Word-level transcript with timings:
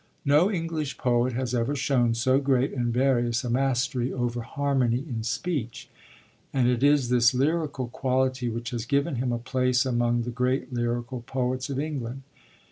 No 0.25 0.49
English 0.49 0.97
poet 0.97 1.33
has 1.33 1.53
ever 1.53 1.75
shown 1.75 2.15
so 2.15 2.39
great 2.39 2.73
and 2.73 2.91
various 2.91 3.43
a 3.43 3.51
mastery 3.51 4.11
over 4.11 4.41
harmony 4.41 5.05
in 5.07 5.21
speech, 5.21 5.91
and 6.51 6.67
it 6.67 6.81
is 6.81 7.09
this 7.09 7.35
lyrical 7.35 7.87
quality 7.87 8.49
which 8.49 8.71
has 8.71 8.85
given 8.85 9.17
him 9.17 9.31
a 9.31 9.37
place 9.37 9.85
among 9.85 10.23
the 10.23 10.31
great 10.31 10.73
lyrical 10.73 11.21
poets 11.27 11.69
of 11.69 11.79
England. 11.79 12.23